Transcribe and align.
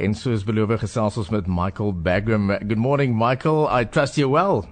En 0.00 0.14
soos 0.14 0.44
beloof 0.48 0.78
gesels 0.80 1.18
ons 1.20 1.28
met 1.28 1.46
Michael 1.46 1.92
Bagraim. 1.92 2.48
Good 2.66 2.78
morning 2.78 3.12
Michael. 3.12 3.68
I 3.68 3.84
trust 3.84 4.16
you're 4.16 4.30
well. 4.32 4.66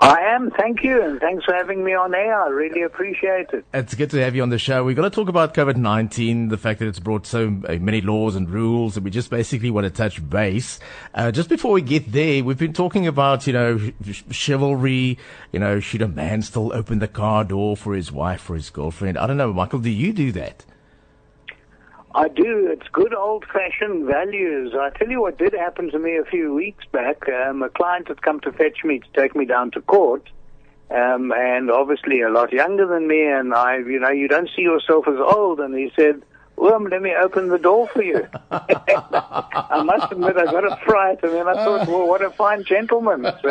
I 0.00 0.20
am, 0.34 0.50
thank 0.52 0.84
you, 0.84 1.02
and 1.02 1.20
thanks 1.20 1.44
for 1.44 1.52
having 1.52 1.82
me 1.82 1.94
on 1.94 2.14
air. 2.14 2.40
I 2.40 2.48
really 2.48 2.82
appreciate 2.82 3.48
it. 3.52 3.64
It's 3.74 3.94
good 3.94 4.08
to 4.10 4.22
have 4.22 4.36
you 4.36 4.42
on 4.42 4.50
the 4.50 4.58
show. 4.58 4.84
We're 4.84 4.94
going 4.94 5.10
to 5.10 5.14
talk 5.14 5.28
about 5.28 5.52
COVID 5.52 5.76
19, 5.76 6.48
the 6.48 6.56
fact 6.56 6.78
that 6.78 6.86
it's 6.86 7.00
brought 7.00 7.26
so 7.26 7.60
uh, 7.68 7.74
many 7.74 8.00
laws 8.00 8.36
and 8.36 8.48
rules, 8.48 8.96
and 8.96 9.04
we 9.04 9.10
just 9.10 9.30
basically 9.30 9.70
want 9.70 9.84
to 9.84 9.90
touch 9.90 10.26
base. 10.30 10.78
Uh, 11.12 11.32
just 11.32 11.48
before 11.48 11.72
we 11.72 11.82
get 11.82 12.12
there, 12.12 12.44
we've 12.44 12.56
been 12.56 12.72
talking 12.72 13.08
about, 13.08 13.48
you 13.48 13.52
know, 13.52 13.92
chivalry, 14.30 15.18
you 15.50 15.58
know, 15.58 15.80
should 15.80 16.02
a 16.02 16.08
man 16.08 16.42
still 16.42 16.72
open 16.72 17.00
the 17.00 17.08
car 17.08 17.42
door 17.42 17.76
for 17.76 17.94
his 17.94 18.12
wife 18.12 18.48
or 18.48 18.54
his 18.54 18.70
girlfriend? 18.70 19.18
I 19.18 19.26
don't 19.26 19.36
know, 19.36 19.52
Michael, 19.52 19.80
do 19.80 19.90
you 19.90 20.12
do 20.12 20.30
that? 20.32 20.64
I 22.14 22.28
do. 22.28 22.68
It's 22.70 22.88
good 22.92 23.14
old 23.14 23.44
fashioned 23.52 24.06
values. 24.06 24.74
I 24.74 24.90
tell 24.90 25.08
you 25.08 25.20
what 25.20 25.38
did 25.38 25.52
happen 25.52 25.90
to 25.92 25.98
me 25.98 26.16
a 26.16 26.24
few 26.24 26.52
weeks 26.52 26.84
back. 26.90 27.28
Um, 27.28 27.62
a 27.62 27.68
client 27.68 28.08
had 28.08 28.22
come 28.22 28.40
to 28.40 28.52
fetch 28.52 28.82
me 28.84 28.98
to 28.98 29.06
take 29.14 29.36
me 29.36 29.44
down 29.44 29.70
to 29.72 29.80
court. 29.80 30.28
Um, 30.90 31.32
and 31.32 31.70
obviously 31.70 32.20
a 32.20 32.28
lot 32.28 32.52
younger 32.52 32.84
than 32.84 33.06
me, 33.06 33.24
and 33.24 33.54
I, 33.54 33.78
you 33.78 34.00
know, 34.00 34.10
you 34.10 34.26
don't 34.26 34.50
see 34.56 34.62
yourself 34.62 35.06
as 35.06 35.20
old. 35.20 35.60
And 35.60 35.72
he 35.72 35.92
said, 35.94 36.22
"Well, 36.60 36.82
let 36.82 37.02
me 37.02 37.12
open 37.14 37.48
the 37.48 37.58
door 37.58 37.88
for 37.88 38.02
you." 38.02 38.26
I 38.50 39.82
must 39.84 40.12
admit, 40.12 40.36
I 40.36 40.44
got 40.44 40.64
a 40.64 40.76
fright, 40.84 41.22
and 41.22 41.32
then 41.32 41.48
I 41.48 41.54
thought, 41.54 41.88
"Well, 41.88 42.06
what 42.06 42.22
a 42.22 42.30
fine 42.30 42.64
gentleman!" 42.64 43.22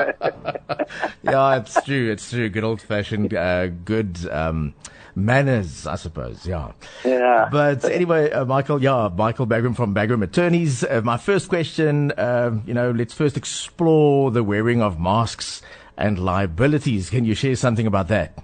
yeah, 1.24 1.58
it's 1.58 1.82
true. 1.84 2.12
It's 2.12 2.30
true. 2.30 2.50
Good 2.50 2.64
old 2.64 2.82
fashioned, 2.82 3.34
uh, 3.34 3.68
good. 3.68 4.30
Um, 4.32 4.74
manners, 5.16 5.86
I 5.86 5.96
suppose. 5.96 6.46
Yeah. 6.46 6.72
Yeah. 7.04 7.50
But 7.52 7.86
anyway, 7.86 8.32
uh, 8.32 8.46
Michael, 8.46 8.82
yeah, 8.82 9.10
Michael 9.16 9.48
Bagraim 9.48 9.76
from 9.76 9.94
Bagraim 9.94 10.24
Attorneys. 10.24 10.84
Uh, 10.84 11.02
my 11.04 11.18
first 11.18 11.50
question, 11.50 12.12
uh, 12.14 12.58
you 12.66 12.74
know, 12.74 12.92
let's 12.92 13.14
first 13.14 13.38
explore 13.38 14.32
the 14.32 14.44
wearing 14.44 14.82
of 14.82 15.00
masks 15.00 15.62
and 15.98 16.18
liabilities. 16.18 17.10
Can 17.10 17.26
you 17.26 17.36
share 17.36 17.56
something 17.56 17.86
about 17.86 18.08
that? 18.08 18.38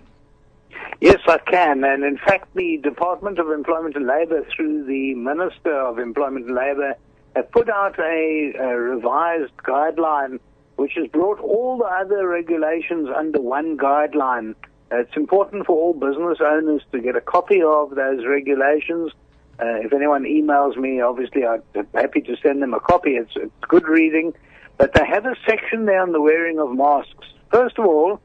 Yes, 1.02 1.20
I 1.28 1.38
can. 1.40 1.84
And 1.84 2.04
in 2.04 2.18
fact, 2.18 2.54
the 2.56 2.78
Department 2.78 3.40
of 3.40 3.50
Employment 3.52 3.96
and 3.96 4.08
Labour, 4.08 4.46
through 4.56 4.86
the 4.86 5.14
Minister 5.16 5.74
of 5.74 6.00
Employment 6.00 6.48
and 6.48 6.56
Labour, 6.56 6.96
have 7.36 7.52
put 7.52 7.70
out 7.70 8.00
a, 8.00 8.54
a 8.58 8.78
revised 8.78 9.56
guideline 9.58 10.40
which 10.78 10.94
has 10.96 11.08
brought 11.08 11.40
all 11.40 11.78
the 11.78 11.86
other 11.86 12.28
regulations 12.28 13.10
under 13.16 13.40
one 13.40 13.78
guideline 13.78 14.56
it's 14.92 15.16
important 15.16 15.66
for 15.66 15.76
all 15.76 15.94
business 15.94 16.38
owners 16.42 16.82
to 16.92 17.00
get 17.00 17.16
a 17.16 17.22
copy 17.22 17.62
of 17.62 17.96
those 17.96 18.26
regulations. 18.26 19.12
Uh, 19.60 19.80
if 19.84 19.94
anyone 19.94 20.24
emails 20.24 20.78
me, 20.78 21.02
obviously 21.02 21.46
I'm 21.46 21.64
happy 21.94 22.22
to 22.22 22.36
send 22.44 22.62
them 22.62 22.74
a 22.74 22.80
copy. 22.80 23.12
It's, 23.12 23.32
it's 23.36 23.52
good 23.68 23.88
reading. 23.88 24.34
But 24.78 24.94
they 24.94 25.06
have 25.06 25.26
a 25.26 25.36
section 25.48 25.86
there 25.86 26.02
on 26.02 26.12
the 26.12 26.22
wearing 26.22 26.60
of 26.60 26.72
masks. 26.72 27.28
First 27.52 27.80
of 27.80 27.86
all, 27.86 28.22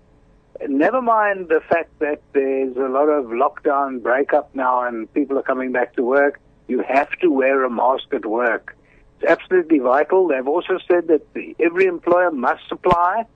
never 0.69 1.01
mind 1.01 1.49
the 1.49 1.61
fact 1.69 1.99
that 2.01 2.21
there's 2.33 2.77
a 2.77 2.89
lot 2.89 3.09
of 3.09 3.27
lockdown 3.27 4.03
breakup 4.03 4.55
now 4.55 4.83
and 4.83 5.13
people 5.15 5.39
are 5.39 5.43
coming 5.43 5.73
back 5.73 5.95
to 5.97 6.03
work. 6.03 6.41
You 6.69 6.83
have 6.83 7.11
to 7.21 7.29
wear 7.29 7.65
a 7.65 7.71
mask 7.71 8.13
at 8.13 8.27
work. 8.27 8.77
It's 9.21 9.31
absolutely 9.31 9.79
vital. 9.79 10.29
They've 10.29 10.47
also 10.47 10.79
said 10.89 11.09
that 11.09 11.23
every 11.59 11.87
employer 11.87 12.31
must 12.31 12.69
supply 12.69 13.27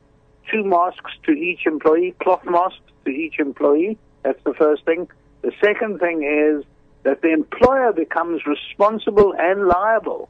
two 0.50 0.64
masks 0.64 1.12
to 1.24 1.32
each 1.32 1.66
employee, 1.66 2.14
cloth 2.22 2.44
masks 2.44 2.80
to 3.04 3.10
each 3.10 3.38
employee. 3.38 3.98
That's 4.22 4.42
the 4.44 4.54
first 4.54 4.84
thing. 4.84 5.08
The 5.42 5.52
second 5.62 5.98
thing 5.98 6.22
is 6.22 6.64
that 7.02 7.22
the 7.22 7.32
employer 7.32 7.92
becomes 7.92 8.42
responsible 8.46 9.34
and 9.38 9.66
liable 9.66 10.28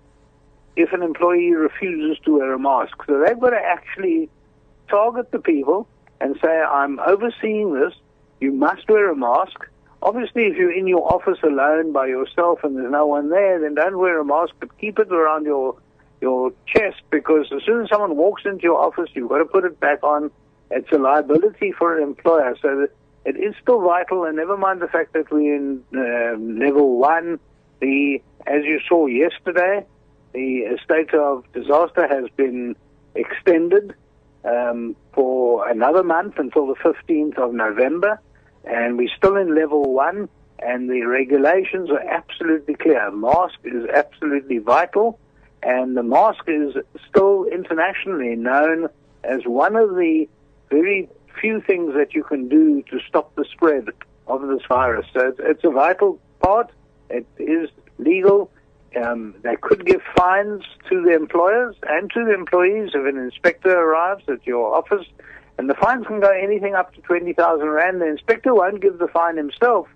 if 0.76 0.92
an 0.92 1.02
employee 1.02 1.54
refuses 1.54 2.18
to 2.24 2.38
wear 2.38 2.52
a 2.52 2.58
mask. 2.58 2.96
So 3.06 3.22
they've 3.24 3.38
got 3.38 3.50
to 3.50 3.60
actually 3.60 4.28
target 4.88 5.30
the 5.30 5.38
people 5.38 5.86
and 6.25 6.36
say, 6.42 6.48
I'm 6.48 6.98
overseeing 7.00 7.75
this. 7.75 7.92
You 8.40 8.51
must 8.51 8.89
wear 8.89 9.11
a 9.11 9.17
mask. 9.17 9.68
Obviously, 10.01 10.45
if 10.45 10.57
you're 10.57 10.73
in 10.73 10.86
your 10.86 11.12
office 11.12 11.39
alone 11.42 11.92
by 11.92 12.07
yourself 12.07 12.64
and 12.64 12.77
there's 12.77 12.90
no 12.90 13.07
one 13.07 13.29
there, 13.29 13.61
then 13.61 13.74
don't 13.74 13.98
wear 13.98 14.18
a 14.18 14.24
mask, 14.24 14.55
but 14.58 14.77
keep 14.79 14.98
it 14.98 15.13
around 15.13 15.45
your 15.45 15.77
your 16.23 16.51
chest 16.67 17.02
because 17.11 17.52
as 17.55 17.63
soon 17.64 17.83
as 17.83 17.90
someone 17.90 18.17
walks 18.17 18.42
into 18.46 18.63
your 18.63 18.79
office, 18.79 19.11
you've 19.13 19.29
got 19.29 19.39
to 19.39 19.45
put 19.45 19.64
it 19.64 19.79
back 19.80 20.02
on 20.02 20.30
it's 20.70 20.90
a 20.92 20.96
liability 20.96 21.73
for 21.73 21.95
an 21.96 22.02
employer. 22.02 22.57
So 22.63 22.89
it 23.27 23.36
is 23.36 23.55
still 23.61 23.83
vital, 23.83 24.24
and 24.24 24.36
never 24.36 24.57
mind 24.57 24.80
the 24.80 24.89
fact 24.89 25.13
that 25.13 25.30
we're 25.30 25.55
in 25.55 25.84
uh, 25.95 26.39
level 26.39 26.98
one. 26.98 27.39
The 27.80 28.23
as 28.46 28.64
you 28.64 28.80
saw 28.89 29.07
yesterday, 29.07 29.84
the 30.33 30.79
state 30.83 31.13
of 31.13 31.45
disaster 31.52 32.08
has 32.08 32.30
been 32.34 32.77
extended 33.14 33.95
um, 34.44 34.96
for 35.12 35.68
another 35.68 36.02
month 36.02 36.34
until 36.38 36.66
the 36.66 36.74
15th 36.74 37.38
of 37.38 37.55
November, 37.55 38.20
and 38.64 38.96
we're 38.96 39.14
still 39.16 39.36
in 39.36 39.55
level 39.55 39.92
one. 39.92 40.28
And 40.60 40.88
the 40.88 41.02
regulations 41.02 41.90
are 41.90 42.00
absolutely 42.00 42.74
clear. 42.74 43.10
Mask 43.10 43.58
is 43.64 43.84
absolutely 43.92 44.58
vital, 44.58 45.18
and 45.62 45.96
the 45.96 46.02
mask 46.02 46.44
is 46.46 46.74
still 47.10 47.44
internationally 47.44 48.36
known 48.36 48.88
as 49.24 49.40
one 49.44 49.77
of 49.77 49.90
the 49.90 50.27
very 50.70 51.08
few 51.40 51.60
things 51.60 51.94
that 51.94 52.14
you 52.14 52.22
can 52.22 52.48
do 52.48 52.83
to 52.90 52.98
stop 53.08 53.34
the 53.34 53.44
spread 53.52 53.88
of 54.27 54.42
this 54.48 54.62
virus. 54.68 55.06
So 55.12 55.28
it's, 55.28 55.40
it's 55.40 55.64
a 55.64 55.70
vital 55.70 56.18
part. 56.40 56.70
It 57.10 57.27
is 57.38 57.68
legal. 57.98 58.50
Um, 58.96 59.34
they 59.42 59.56
could 59.60 59.84
give 59.84 60.00
fines 60.16 60.62
to 60.88 61.02
the 61.02 61.14
employers 61.14 61.77
and 61.86 62.10
to 62.12 62.24
the 62.24 62.34
employees 62.34 62.90
if 62.94 63.06
an 63.06 63.18
inspector 63.18 63.70
arrives 63.70 64.24
at 64.28 64.46
your 64.46 64.74
office. 64.74 65.06
And 65.58 65.70
the 65.70 65.74
fines 65.74 66.06
can 66.06 66.20
go 66.20 66.30
anything 66.30 66.74
up 66.74 66.94
to 66.94 67.00
20,000 67.00 67.66
Rand. 67.68 68.00
The 68.00 68.06
inspector 68.06 68.54
won't 68.54 68.80
give 68.80 68.98
the 68.98 69.08
fine 69.08 69.36
himself. 69.36 69.88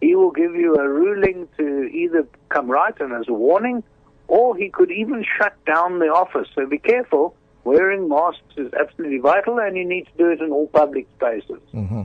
He 0.00 0.14
will 0.14 0.30
give 0.30 0.54
you 0.54 0.76
a 0.76 0.88
ruling 0.88 1.48
to 1.58 1.90
either 1.92 2.26
come 2.48 2.70
right 2.70 2.98
and 3.00 3.12
as 3.12 3.28
a 3.28 3.32
warning, 3.32 3.82
or 4.28 4.56
he 4.56 4.70
could 4.70 4.90
even 4.90 5.24
shut 5.38 5.54
down 5.64 5.98
the 5.98 6.06
office. 6.06 6.48
So 6.54 6.66
be 6.66 6.78
careful 6.78 7.34
wearing 7.64 8.08
masks 8.08 8.56
is 8.56 8.72
absolutely 8.72 9.18
vital, 9.18 9.58
and 9.58 9.76
you 9.76 9.86
need 9.86 10.06
to 10.06 10.12
do 10.18 10.30
it 10.30 10.40
in 10.40 10.50
all 10.50 10.66
public 10.68 11.06
spaces. 11.16 11.60
Mm-hmm. 11.74 12.02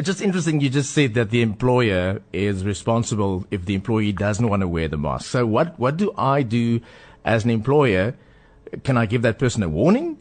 It's 0.00 0.06
just 0.06 0.22
interesting. 0.22 0.62
You 0.62 0.70
just 0.70 0.92
said 0.94 1.12
that 1.12 1.28
the 1.28 1.42
employer 1.42 2.22
is 2.32 2.64
responsible 2.64 3.44
if 3.50 3.66
the 3.66 3.74
employee 3.74 4.12
doesn't 4.12 4.48
want 4.48 4.62
to 4.62 4.66
wear 4.66 4.88
the 4.88 4.96
mask. 4.96 5.26
So 5.26 5.44
what 5.44 5.78
what 5.78 5.98
do 5.98 6.10
I 6.16 6.42
do 6.42 6.80
as 7.22 7.44
an 7.44 7.50
employer? 7.50 8.14
Can 8.82 8.96
I 8.96 9.04
give 9.04 9.20
that 9.20 9.38
person 9.38 9.62
a 9.62 9.68
warning? 9.68 10.16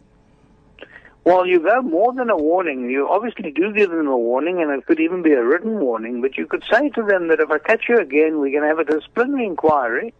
Well, 1.23 1.45
you 1.45 1.61
go 1.61 1.81
more 1.81 2.11
than 2.11 2.29
a 2.29 2.35
warning. 2.35 2.89
You 2.89 3.07
obviously 3.07 3.51
do 3.51 3.71
give 3.71 3.89
them 3.89 4.07
a 4.07 4.17
warning, 4.17 4.61
and 4.61 4.69
it 4.69 4.85
could 4.85 4.99
even 4.99 5.21
be 5.21 5.31
a 5.31 5.41
written 5.41 5.79
warning. 5.79 6.19
But 6.19 6.37
you 6.37 6.45
could 6.45 6.65
say 6.69 6.89
to 6.89 7.01
them 7.01 7.29
that 7.29 7.39
if 7.39 7.49
I 7.49 7.57
catch 7.59 7.85
you 7.87 7.99
again, 7.99 8.39
we're 8.39 8.51
going 8.51 8.63
to 8.63 8.67
have 8.67 8.79
a 8.79 8.83
disciplinary 8.83 9.45
inquiry, 9.45 10.13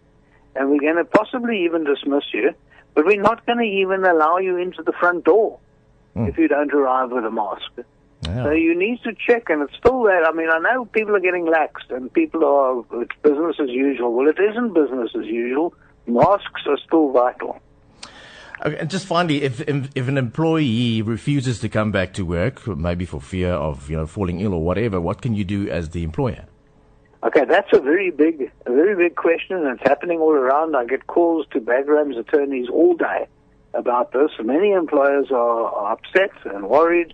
and 0.55 0.69
we're 0.69 0.79
going 0.79 0.95
to 0.95 1.03
possibly 1.03 1.65
even 1.65 1.83
dismiss 1.83 2.23
you. 2.33 2.53
But 2.93 3.05
we're 3.05 3.21
not 3.21 3.45
going 3.45 3.57
to 3.57 3.65
even 3.65 4.05
allow 4.05 4.37
you 4.37 4.55
into 4.55 4.83
the 4.83 4.93
front 4.93 5.25
door 5.25 5.59
mm. 6.15 6.29
if 6.29 6.37
you 6.37 6.47
don't 6.47 6.71
arrive 6.71 7.11
with 7.11 7.25
a 7.25 7.31
mask. 7.31 7.71
Yeah. 8.23 8.43
So 8.43 8.51
you 8.51 8.77
need 8.77 9.01
to 9.03 9.13
check, 9.13 9.49
and 9.49 9.61
it's 9.61 9.75
still 9.77 10.03
there. 10.03 10.25
I 10.25 10.31
mean, 10.33 10.49
I 10.51 10.59
know 10.59 10.85
people 10.85 11.15
are 11.15 11.21
getting 11.21 11.45
laxed, 11.45 11.89
and 11.89 12.11
people 12.11 12.43
are, 12.43 13.01
it's 13.01 13.15
business 13.23 13.55
as 13.61 13.69
usual. 13.69 14.13
Well, 14.13 14.27
it 14.27 14.37
isn't 14.39 14.73
business 14.73 15.11
as 15.17 15.25
usual. 15.25 15.73
Masks 16.05 16.61
are 16.67 16.77
still 16.85 17.11
vital. 17.11 17.61
Okay, 18.65 18.77
and 18.77 18.89
just 18.89 19.05
finally, 19.05 19.43
if, 19.43 19.61
if, 19.61 19.89
if 19.95 20.07
an 20.09 20.17
employee 20.17 21.01
refuses 21.01 21.59
to 21.59 21.69
come 21.69 21.93
back 21.93 22.13
to 22.15 22.23
work, 22.25 22.67
maybe 22.67 23.05
for 23.05 23.21
fear 23.21 23.53
of 23.53 23.89
you 23.89 23.95
know 23.95 24.05
falling 24.05 24.41
ill 24.41 24.53
or 24.53 24.63
whatever, 24.63 24.99
what 24.99 25.21
can 25.21 25.33
you 25.33 25.45
do 25.45 25.69
as 25.69 25.91
the 25.91 26.03
employer? 26.03 26.45
Okay, 27.23 27.45
that's 27.45 27.71
a 27.73 27.79
very 27.79 28.11
big, 28.11 28.51
a 28.65 28.71
very 28.71 28.95
big 28.95 29.15
question, 29.15 29.57
and 29.57 29.79
it's 29.79 29.87
happening 29.87 30.19
all 30.19 30.31
around. 30.31 30.75
I 30.75 30.85
get 30.85 31.07
calls 31.07 31.45
to 31.51 31.59
Bagraim's 31.59 32.17
attorneys 32.17 32.69
all 32.69 32.95
day 32.95 33.27
about 33.73 34.11
this. 34.11 34.31
Many 34.41 34.71
employers 34.71 35.27
are, 35.31 35.63
are 35.65 35.93
upset 35.93 36.31
and 36.45 36.69
worried. 36.69 37.13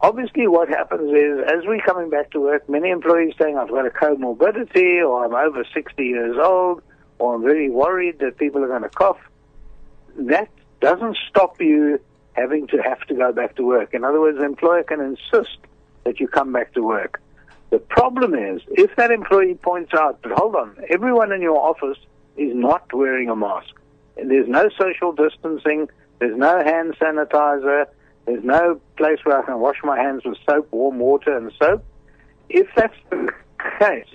Obviously, 0.00 0.46
what 0.46 0.68
happens 0.68 1.10
is, 1.10 1.40
as 1.46 1.64
we're 1.64 1.80
coming 1.80 2.10
back 2.10 2.30
to 2.32 2.40
work, 2.40 2.68
many 2.68 2.90
employees 2.90 3.34
saying, 3.40 3.56
I've 3.56 3.70
got 3.70 3.86
a 3.86 3.90
comorbidity, 3.90 5.06
or 5.06 5.24
I'm 5.24 5.34
over 5.34 5.64
60 5.72 6.04
years 6.04 6.36
old, 6.42 6.82
or 7.18 7.36
I'm 7.36 7.42
very 7.42 7.70
worried 7.70 8.18
that 8.18 8.36
people 8.36 8.62
are 8.62 8.68
going 8.68 8.82
to 8.82 8.90
cough. 8.90 9.18
That 10.16 10.48
doesn't 10.80 11.16
stop 11.28 11.60
you 11.60 11.98
having 12.34 12.66
to 12.68 12.78
have 12.82 13.00
to 13.06 13.14
go 13.14 13.32
back 13.32 13.56
to 13.56 13.62
work. 13.64 13.94
In 13.94 14.04
other 14.04 14.20
words, 14.20 14.38
the 14.38 14.44
employer 14.44 14.82
can 14.82 15.00
insist 15.00 15.56
that 16.04 16.20
you 16.20 16.28
come 16.28 16.52
back 16.52 16.74
to 16.74 16.82
work. 16.82 17.22
The 17.70 17.78
problem 17.78 18.34
is, 18.34 18.62
if 18.68 18.94
that 18.96 19.10
employee 19.10 19.54
points 19.54 19.92
out, 19.94 20.20
but 20.22 20.32
hold 20.32 20.54
on, 20.54 20.76
everyone 20.88 21.32
in 21.32 21.40
your 21.40 21.58
office 21.58 21.98
is 22.36 22.54
not 22.54 22.92
wearing 22.92 23.30
a 23.30 23.36
mask. 23.36 23.74
There's 24.16 24.48
no 24.48 24.68
social 24.78 25.12
distancing. 25.12 25.88
There's 26.18 26.36
no 26.36 26.62
hand 26.62 26.96
sanitizer. 26.98 27.86
There's 28.26 28.44
no 28.44 28.80
place 28.96 29.18
where 29.24 29.40
I 29.40 29.44
can 29.44 29.60
wash 29.60 29.76
my 29.84 29.96
hands 29.96 30.22
with 30.24 30.36
soap, 30.48 30.68
warm 30.72 30.98
water, 30.98 31.36
and 31.36 31.52
soap. 31.60 31.84
If 32.48 32.66
that's 32.76 32.94
the 33.10 33.32
case, 33.80 34.06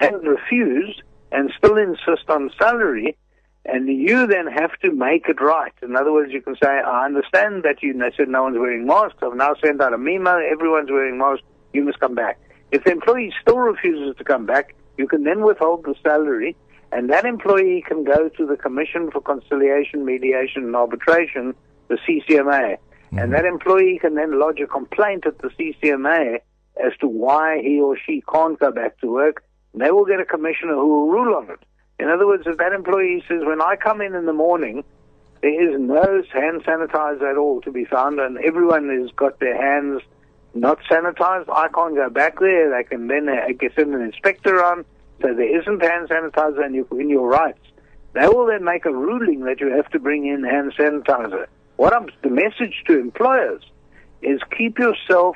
and 0.00 0.22
refuse 0.26 1.00
and 1.32 1.52
still 1.56 1.76
insist 1.76 2.28
on 2.28 2.50
salary, 2.58 3.16
And 3.64 3.88
you 3.88 4.26
then 4.26 4.46
have 4.46 4.72
to 4.82 4.90
make 4.90 5.28
it 5.28 5.40
right. 5.40 5.72
In 5.82 5.94
other 5.94 6.12
words, 6.12 6.32
you 6.32 6.40
can 6.40 6.56
say, 6.62 6.68
I 6.68 7.04
understand 7.04 7.62
that 7.62 7.82
you 7.82 7.92
said 8.16 8.28
no 8.28 8.44
one's 8.44 8.58
wearing 8.58 8.86
masks. 8.86 9.18
I've 9.22 9.36
now 9.36 9.54
sent 9.62 9.80
out 9.80 9.92
a 9.92 9.98
memo. 9.98 10.38
Everyone's 10.38 10.90
wearing 10.90 11.18
masks. 11.18 11.44
You 11.72 11.84
must 11.84 12.00
come 12.00 12.14
back. 12.14 12.40
If 12.72 12.84
the 12.84 12.90
employee 12.90 13.32
still 13.42 13.58
refuses 13.58 14.16
to 14.16 14.24
come 14.24 14.46
back, 14.46 14.74
you 14.96 15.06
can 15.06 15.24
then 15.24 15.44
withhold 15.44 15.84
the 15.84 15.94
salary 16.02 16.56
and 16.92 17.10
that 17.10 17.24
employee 17.24 17.84
can 17.86 18.04
go 18.04 18.28
to 18.28 18.46
the 18.46 18.56
Commission 18.56 19.10
for 19.10 19.20
Conciliation, 19.20 20.04
Mediation 20.04 20.64
and 20.64 20.74
Arbitration, 20.74 21.54
the 21.88 21.98
CCMA. 21.98 22.78
Mm-hmm. 23.10 23.18
And 23.18 23.32
that 23.32 23.44
employee 23.44 23.98
can 24.00 24.14
then 24.14 24.38
lodge 24.38 24.60
a 24.60 24.66
complaint 24.66 25.26
at 25.26 25.38
the 25.38 25.48
CCMA 25.48 26.40
as 26.84 26.92
to 27.00 27.08
why 27.08 27.60
he 27.62 27.80
or 27.80 27.96
she 27.96 28.22
can't 28.32 28.58
go 28.58 28.70
back 28.70 28.98
to 29.00 29.10
work. 29.10 29.42
And 29.72 29.82
they 29.82 29.90
will 29.90 30.04
get 30.04 30.20
a 30.20 30.24
commissioner 30.24 30.74
who 30.74 30.88
will 30.88 31.08
rule 31.08 31.34
on 31.34 31.50
it. 31.50 31.60
In 31.98 32.08
other 32.08 32.26
words, 32.26 32.44
if 32.46 32.56
that 32.58 32.72
employee 32.72 33.22
says, 33.28 33.42
when 33.44 33.60
I 33.60 33.76
come 33.76 34.00
in 34.00 34.14
in 34.14 34.26
the 34.26 34.32
morning, 34.32 34.84
there 35.42 35.70
is 35.70 35.78
no 35.78 36.22
hand 36.32 36.64
sanitizer 36.64 37.30
at 37.30 37.36
all 37.36 37.60
to 37.62 37.70
be 37.70 37.84
found, 37.84 38.18
and 38.20 38.38
everyone 38.38 38.88
has 38.88 39.10
got 39.12 39.38
their 39.40 39.56
hands 39.56 40.02
not 40.54 40.78
sanitized, 40.90 41.48
I 41.48 41.68
can't 41.68 41.94
go 41.94 42.08
back 42.10 42.40
there. 42.40 42.70
They 42.70 42.84
can 42.84 43.06
then 43.06 43.28
uh, 43.28 43.52
get 43.58 43.74
send 43.74 43.94
an 43.94 44.02
inspector 44.02 44.64
on 44.64 44.84
so 45.20 45.34
there 45.34 45.60
isn't 45.60 45.82
hand 45.82 46.08
sanitizer 46.08 46.64
and 46.64 46.74
you're 46.74 47.00
in 47.00 47.10
your 47.10 47.28
rights. 47.28 47.60
They 48.14 48.26
will 48.26 48.46
then 48.46 48.64
make 48.64 48.84
a 48.86 48.92
ruling 48.92 49.40
that 49.44 49.60
you 49.60 49.70
have 49.70 49.88
to 49.90 49.98
bring 49.98 50.26
in 50.26 50.42
hand 50.42 50.72
sanitizer. 50.76 51.46
What 51.80 51.94
I'm, 51.94 52.10
the 52.22 52.28
message 52.28 52.82
to 52.88 53.00
employers 53.00 53.62
is 54.20 54.38
keep 54.54 54.78
yourself 54.78 55.34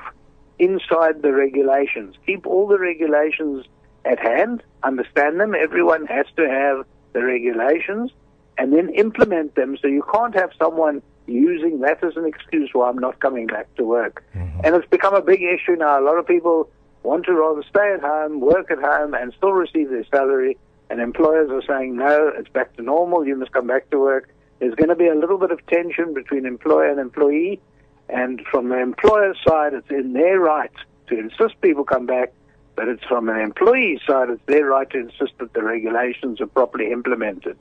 inside 0.58 1.23
the 1.23 1.32
regulations. 1.32 2.17
Keep 2.26 2.46
all 2.46 2.69
the 2.69 2.79
regulations 2.79 3.64
at 4.05 4.19
hand, 4.19 4.62
understand 4.82 5.41
them. 5.41 5.55
Everyone 5.55 6.05
has 6.05 6.26
to 6.37 6.46
have 6.46 6.85
the 7.14 7.25
regulations 7.25 8.11
and 8.58 8.75
then 8.75 8.91
implement 8.91 9.55
them 9.55 9.79
so 9.81 9.88
you 9.88 10.05
can't 10.12 10.35
have 10.35 10.50
someone 10.58 11.00
using 11.26 11.81
that 11.81 12.05
as 12.05 12.14
an 12.14 12.26
excuse 12.26 12.69
why 12.75 12.90
I'm 12.90 12.99
not 12.99 13.20
coming 13.20 13.47
back 13.47 13.75
to 13.76 13.85
work. 13.85 14.23
Mm-hmm. 14.35 14.61
And 14.64 14.75
it's 14.75 14.88
become 14.90 15.14
a 15.14 15.23
big 15.23 15.40
issue 15.40 15.76
now. 15.76 15.99
A 15.99 16.05
lot 16.05 16.19
of 16.19 16.26
people 16.26 16.69
want 17.05 17.25
to 17.25 17.32
rather 17.32 17.62
stay 17.62 17.94
at 17.94 18.02
home, 18.02 18.40
work 18.40 18.70
at 18.70 18.81
home, 18.81 19.14
and 19.14 19.32
still 19.35 19.52
receive 19.52 19.88
their 19.88 20.05
salary. 20.11 20.58
And 20.90 21.00
employers 21.00 21.49
are 21.50 21.62
saying, 21.67 21.97
no, 21.97 22.31
it's 22.37 22.50
back 22.50 22.76
to 22.76 22.82
normal. 22.82 23.26
You 23.26 23.35
must 23.35 23.52
come 23.52 23.67
back 23.67 23.88
to 23.93 23.99
work. 23.99 24.29
There's 24.64 24.76
going 24.76 24.88
to 24.88 24.96
be 24.96 25.08
a 25.08 25.14
little 25.14 25.37
bit 25.37 25.50
of 25.50 25.64
tension 25.66 26.14
between 26.14 26.46
employer 26.46 26.88
and 26.88 26.99
employee. 26.99 27.61
And 28.08 28.40
from 28.50 28.70
the 28.70 28.78
employer's 28.81 29.37
side, 29.46 29.75
it's 29.75 29.90
in 29.90 30.14
their 30.14 30.40
right 30.40 30.72
to 31.08 31.19
insist 31.19 31.61
people 31.61 31.84
come 31.84 32.06
back. 32.06 32.32
But 32.75 32.88
it's 32.88 33.05
from 33.05 33.28
an 33.28 33.38
employee's 33.38 34.00
side, 34.06 34.31
it's 34.31 34.40
their 34.46 34.64
right 34.64 34.88
to 34.88 35.00
insist 35.00 35.34
that 35.40 35.52
the 35.52 35.62
regulations 35.62 36.40
are 36.40 36.46
properly 36.46 36.93
implemented. 36.93 37.58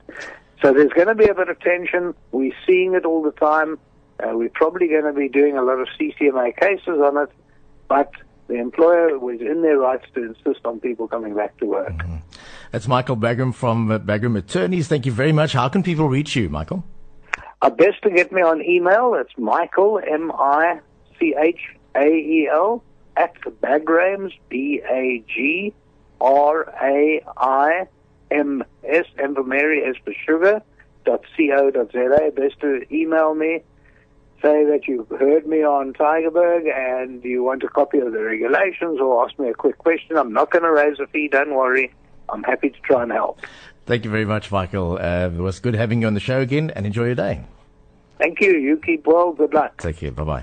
So 0.62 0.72
there's 0.72 0.94
going 0.94 1.10
to 1.10 1.16
be 1.16 1.28
a 1.28 1.34
bit 1.34 1.50
of 1.50 1.60
tension. 1.60 2.16
We're 2.32 2.56
seeing 2.66 2.94
it 2.94 3.04
all 3.04 3.22
the 3.22 3.32
time. 3.32 3.80
Uh, 4.22 4.38
we're 4.38 4.48
probably 4.48 4.88
going 4.88 5.04
to 5.04 5.12
be 5.12 5.28
doing 5.28 5.58
a 5.58 5.62
lot 5.62 5.80
of 5.80 5.90
CCMA 6.00 6.56
cases 6.56 7.02
on 7.02 7.18
it. 7.18 7.30
But 7.90 8.14
the 8.48 8.56
employer 8.56 9.20
was 9.20 9.42
in 9.42 9.62
their 9.62 9.78
rights 9.78 10.06
to 10.16 10.24
insist 10.24 10.66
on 10.66 10.80
people 10.80 11.10
coming 11.10 11.36
back 11.36 11.58
to 11.58 11.66
work. 11.66 11.98
Mm-hmm. 11.98 12.16
That's 12.72 12.88
Michael 12.88 13.18
Bagraim 13.18 13.54
from 13.54 13.92
uh, 13.92 14.00
Bagraim 14.00 14.38
Attorneys. 14.38 14.88
Thank 14.88 15.06
you 15.06 15.12
very 15.12 15.34
much. 15.34 15.52
How 15.52 15.68
can 15.68 15.84
people 15.84 16.08
reach 16.08 16.38
you, 16.38 16.48
Michael? 16.48 16.86
Uh, 17.64 17.70
best 17.70 18.02
to 18.02 18.10
get 18.10 18.30
me 18.34 18.42
on 18.42 18.62
email. 18.62 19.14
It's 19.14 19.32
Michael, 19.38 20.02
M-I-C-H-A-E-L, 20.06 20.84
at 23.16 23.40
Bagraims, 23.40 24.34
B-A-G-R-A-I-M-S, 24.50 25.76
M 29.18 29.36
for 29.36 29.44
Mary, 29.46 29.86
S 29.86 29.96
for 30.04 30.14
Sugar, 30.26 30.62
dot 31.06 31.24
co.za. 31.38 32.32
Best 32.36 32.60
to 32.60 32.86
email 32.94 33.34
me 33.34 33.62
say 34.42 34.66
that 34.66 34.86
you've 34.86 35.08
heard 35.08 35.48
me 35.48 35.64
on 35.64 35.94
Tygerberg 35.94 36.70
and 36.70 37.24
you 37.24 37.44
want 37.44 37.64
a 37.64 37.70
copy 37.70 38.00
of 38.00 38.12
the 38.12 38.22
regulations 38.22 39.00
or 39.00 39.26
ask 39.26 39.40
me 39.40 39.48
a 39.48 39.54
quick 39.54 39.78
question, 39.78 40.18
I'm 40.18 40.34
not 40.34 40.52
going 40.52 40.64
to 40.64 40.72
raise 40.72 41.00
a 41.00 41.08
fee. 41.08 41.30
Don't 41.30 41.56
worry. 41.56 41.94
I'm 42.28 42.44
happy 42.44 42.72
to 42.72 42.80
try 42.82 43.04
and 43.04 43.12
help. 43.14 43.40
Thank 43.86 44.06
you 44.06 44.12
very 44.12 44.26
much, 44.26 44.52
Michael. 44.52 44.98
Uh, 45.00 45.28
it 45.28 45.42
was 45.42 45.60
good 45.60 45.76
having 45.76 46.02
you 46.02 46.08
on 46.08 46.14
the 46.14 46.20
show 46.20 46.40
again 46.40 46.72
and 46.76 46.86
enjoy 46.86 47.06
your 47.06 47.16
day. 47.16 47.44
Thank 48.18 48.40
you. 48.40 48.58
You 48.58 48.78
keep 48.78 49.06
well. 49.06 49.34
Good 49.34 49.54
luck. 49.54 49.82
Take 49.82 49.98
care. 49.98 50.12
Bye 50.12 50.24
bye. 50.24 50.42